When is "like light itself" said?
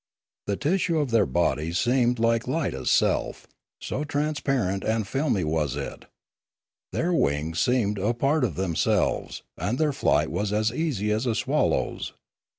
2.17-3.45